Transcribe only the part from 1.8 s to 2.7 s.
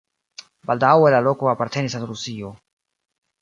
al Rusio.